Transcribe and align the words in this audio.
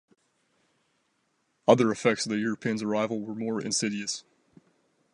Other 1.67 1.91
effects 1.91 2.25
of 2.25 2.31
the 2.31 2.39
Europeans' 2.39 2.81
arrival 2.81 3.21
were 3.21 3.35
more 3.35 3.61
insidious. 3.61 4.23